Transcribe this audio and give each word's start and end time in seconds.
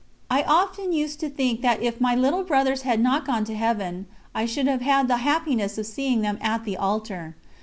I 0.31 0.41
often 0.41 0.93
used 0.93 1.19
to 1.19 1.29
think 1.29 1.61
that 1.61 1.83
if 1.83 2.01
my 2.01 2.15
little 2.15 2.41
brothers 2.41 2.81
had 2.81 2.99
not 2.99 3.23
gone 3.23 3.43
to 3.45 3.55
Heaven, 3.55 4.07
I 4.33 4.47
should 4.47 4.65
have 4.65 4.81
had 4.81 5.07
the 5.07 5.17
happiness 5.17 5.77
of 5.77 5.85
seeing 5.85 6.21
them 6.21 6.39
at 6.41 6.63
the 6.65 6.75
Altar. 6.75 7.35